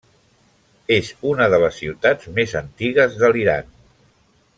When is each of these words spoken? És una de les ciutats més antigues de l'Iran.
És 0.95 1.11
una 1.31 1.47
de 1.55 1.59
les 1.63 1.77
ciutats 1.81 2.31
més 2.39 2.55
antigues 2.63 3.19
de 3.21 3.31
l'Iran. 3.37 3.71